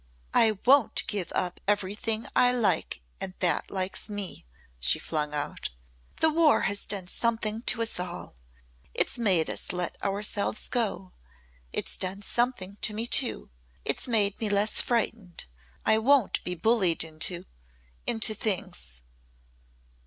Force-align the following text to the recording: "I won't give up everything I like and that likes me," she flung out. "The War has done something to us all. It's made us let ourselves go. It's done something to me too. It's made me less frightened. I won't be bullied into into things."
"I 0.33 0.57
won't 0.65 1.05
give 1.05 1.31
up 1.35 1.59
everything 1.67 2.25
I 2.35 2.51
like 2.53 3.03
and 3.19 3.35
that 3.37 3.69
likes 3.69 4.09
me," 4.09 4.47
she 4.79 4.97
flung 4.97 5.31
out. 5.35 5.69
"The 6.21 6.31
War 6.31 6.61
has 6.61 6.87
done 6.87 7.05
something 7.05 7.61
to 7.69 7.83
us 7.83 7.99
all. 7.99 8.33
It's 8.95 9.19
made 9.19 9.47
us 9.47 9.71
let 9.71 10.03
ourselves 10.03 10.67
go. 10.69 11.11
It's 11.71 11.97
done 11.97 12.23
something 12.23 12.77
to 12.77 12.95
me 12.95 13.05
too. 13.05 13.51
It's 13.85 14.07
made 14.07 14.39
me 14.41 14.49
less 14.49 14.81
frightened. 14.81 15.45
I 15.85 15.99
won't 15.99 16.43
be 16.43 16.55
bullied 16.55 17.03
into 17.03 17.45
into 18.07 18.33
things." 18.33 19.03